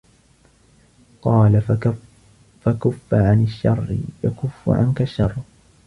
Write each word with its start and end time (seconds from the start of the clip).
قَالَ 1.21 1.61
فَكُفَّ 2.65 3.13
عَنْ 3.13 3.43
الشَّرِّ 3.43 3.97
يَكُفَّ 4.23 4.69
عَنْك 4.69 5.01
الشَّرُّ 5.01 5.35